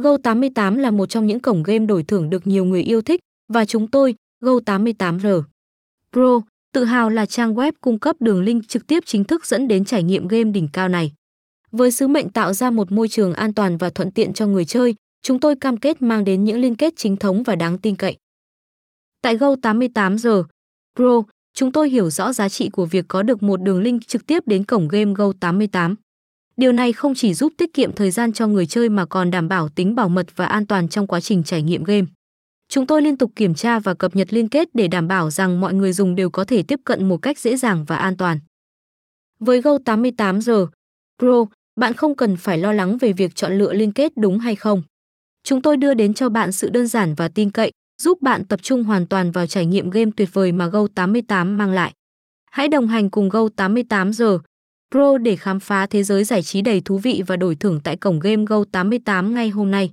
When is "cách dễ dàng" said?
37.16-37.84